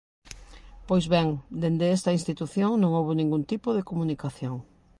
Pois 0.87 1.05
ben, 1.13 1.27
dende 1.61 1.85
esta 1.97 2.15
institución 2.17 2.71
non 2.77 2.91
houbo 2.97 3.11
ningún 3.19 3.43
tipo 3.51 3.69
de 3.73 3.85
comunicación. 3.89 4.55